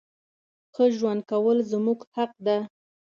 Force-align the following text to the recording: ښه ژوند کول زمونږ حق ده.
ښه 0.73 0.85
ژوند 0.97 1.21
کول 1.31 1.57
زمونږ 1.71 1.99
حق 2.15 2.31
ده. 2.45 2.57